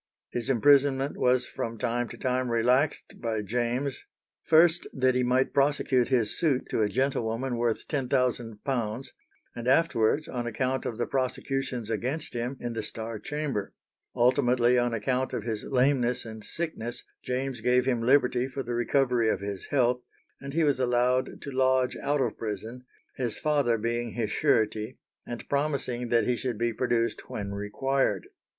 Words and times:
His 0.31 0.49
imprisonment 0.49 1.15
was 1.15 1.45
from 1.45 1.77
time 1.77 2.07
to 2.07 2.17
time 2.17 2.49
relaxed 2.49 3.03
by 3.21 3.43
James: 3.43 4.03
first 4.41 4.87
that 4.93 5.13
he 5.13 5.21
might 5.21 5.53
prosecute 5.53 6.07
his 6.07 6.35
suit 6.35 6.67
to 6.71 6.81
a 6.81 6.89
gentlewoman 6.89 7.55
worth 7.57 7.87
£10,000; 7.87 9.07
and 9.55 9.67
afterwards 9.67 10.27
on 10.27 10.47
account 10.47 10.87
of 10.87 10.97
the 10.97 11.05
prosecutions 11.05 11.91
against 11.91 12.33
him 12.33 12.57
in 12.59 12.73
the 12.73 12.81
Star 12.81 13.19
Chamber; 13.19 13.73
ultimately 14.15 14.75
on 14.75 14.91
account 14.91 15.33
of 15.33 15.43
his 15.43 15.65
lameness 15.65 16.25
and 16.25 16.43
sickness 16.43 17.03
James 17.21 17.61
gave 17.61 17.85
him 17.85 18.01
liberty 18.01 18.47
for 18.47 18.63
the 18.63 18.73
recovery 18.73 19.29
of 19.29 19.39
his 19.41 19.65
health, 19.67 20.01
and 20.39 20.53
he 20.53 20.63
was 20.63 20.79
allowed 20.79 21.39
to 21.43 21.51
lodge 21.51 21.95
out 21.97 22.21
of 22.21 22.39
prison, 22.39 22.85
his 23.17 23.37
father 23.37 23.77
being 23.77 24.13
his 24.13 24.31
surety, 24.31 24.97
and 25.27 25.47
promising 25.47 26.09
that 26.09 26.25
he 26.25 26.35
should 26.35 26.57
be 26.57 26.73
produced 26.73 27.29
when 27.29 27.53
required. 27.53 28.25